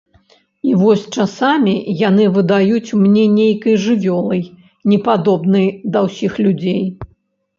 І 0.67 0.71
вось 0.83 1.01
часамі 1.17 1.73
яны 1.99 2.23
выдаюць 2.37 2.95
мне 3.03 3.25
нейкай 3.35 3.77
жывёлай, 3.83 4.41
непадобнай 4.93 5.67
да 5.97 6.03
ўсіх 6.07 6.31
людзей. 6.47 6.81